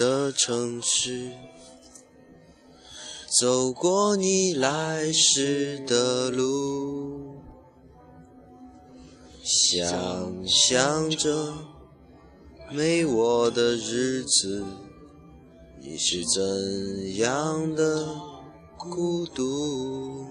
[0.00, 1.30] 的城市，
[3.38, 7.42] 走过你来时的路，
[9.44, 11.52] 想象着
[12.70, 14.64] 没我的日子，
[15.82, 18.08] 你是怎样的
[18.78, 20.26] 孤独？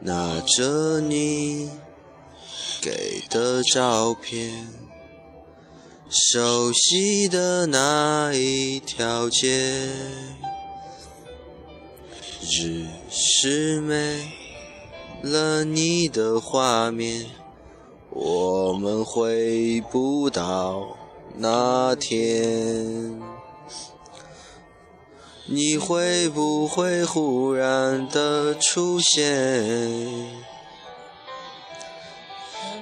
[0.00, 1.70] 拿着你
[2.82, 4.68] 给的照片，
[6.10, 9.88] 熟悉的那一条街，
[12.40, 14.32] 只是没
[15.22, 17.26] 了你的画面，
[18.08, 20.96] 我们回不到
[21.36, 23.20] 那天。
[25.44, 30.46] 你会不会忽然的出现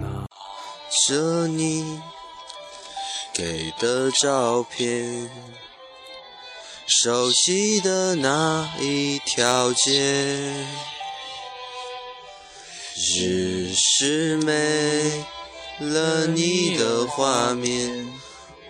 [0.00, 0.26] 拿
[1.06, 2.00] 着你
[3.32, 5.30] 给的照片，
[6.86, 10.66] 熟悉的那一条街。
[12.94, 15.24] 只是没
[15.80, 18.06] 了你的画面，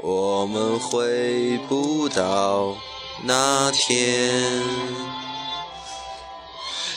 [0.01, 2.77] 我们回不到
[3.25, 4.63] 那天。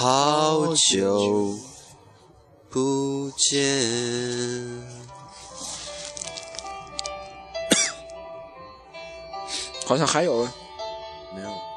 [0.00, 1.54] 好久
[2.70, 3.86] 不见。
[9.84, 10.48] 好像还有，
[11.34, 11.69] 没有。